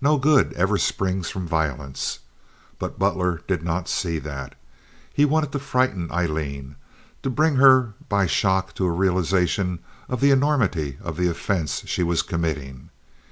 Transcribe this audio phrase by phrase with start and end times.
[0.00, 2.20] No good ever springs from violence.
[2.78, 4.54] But Butler did not see that.
[5.12, 6.76] He wanted to frighten Aileen,
[7.24, 12.04] to bring her by shock to a realization of the enormity of the offense she
[12.04, 12.90] was committing.